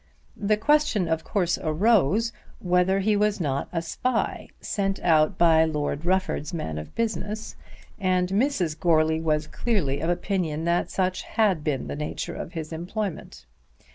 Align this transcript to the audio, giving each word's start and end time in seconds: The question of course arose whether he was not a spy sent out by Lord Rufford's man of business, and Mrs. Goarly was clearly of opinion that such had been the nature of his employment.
The 0.35 0.57
question 0.57 1.07
of 1.07 1.23
course 1.23 1.59
arose 1.59 2.33
whether 2.57 3.01
he 3.01 3.15
was 3.15 3.39
not 3.39 3.69
a 3.71 3.83
spy 3.83 4.49
sent 4.59 4.99
out 5.01 5.37
by 5.37 5.63
Lord 5.63 6.05
Rufford's 6.07 6.55
man 6.55 6.79
of 6.79 6.95
business, 6.95 7.55
and 7.99 8.27
Mrs. 8.29 8.75
Goarly 8.79 9.21
was 9.21 9.45
clearly 9.45 9.99
of 9.99 10.09
opinion 10.09 10.65
that 10.65 10.89
such 10.89 11.21
had 11.21 11.63
been 11.63 11.85
the 11.85 11.95
nature 11.95 12.33
of 12.33 12.53
his 12.53 12.73
employment. 12.73 13.45